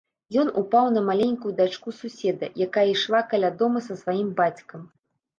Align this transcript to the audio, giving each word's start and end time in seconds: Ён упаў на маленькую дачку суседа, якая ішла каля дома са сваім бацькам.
Ён 0.41 0.47
упаў 0.59 0.85
на 0.93 1.01
маленькую 1.09 1.51
дачку 1.59 1.93
суседа, 1.97 2.49
якая 2.67 2.85
ішла 2.93 3.19
каля 3.35 3.51
дома 3.59 3.83
са 3.89 3.99
сваім 4.01 4.33
бацькам. 4.41 4.81